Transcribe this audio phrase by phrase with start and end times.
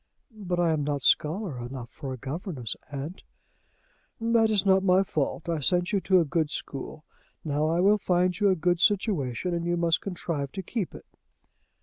[0.35, 3.21] "But I am not scholar enough for a governess, aunt."
[4.19, 5.47] "That is not my fault.
[5.47, 7.05] I sent you to a good school.
[7.45, 11.05] Now, I will find you a good situation, and you must contrive to keep it."